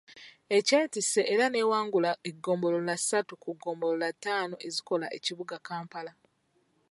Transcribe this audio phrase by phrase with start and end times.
[0.57, 6.11] Ekyetisse era n’ewangula eggombolola ssatu ku ggombolola ttaano ezikola ekibuga Kampala.